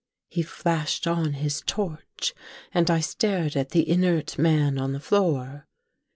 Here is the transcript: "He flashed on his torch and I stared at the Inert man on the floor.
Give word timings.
"He 0.31 0.41
flashed 0.41 1.05
on 1.05 1.33
his 1.33 1.61
torch 1.67 2.33
and 2.73 2.89
I 2.89 3.01
stared 3.01 3.55
at 3.55 3.69
the 3.69 3.87
Inert 3.87 4.39
man 4.39 4.79
on 4.79 4.93
the 4.93 4.99
floor. 4.99 5.67